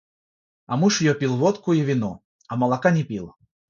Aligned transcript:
А 0.65 0.73
муж 0.79 0.99
её 1.01 1.13
пил 1.19 1.37
водку 1.37 1.73
и 1.73 1.81
вино, 1.91 2.13
а 2.47 2.55
молока 2.55 2.89
не 2.99 3.03
пил. 3.03 3.35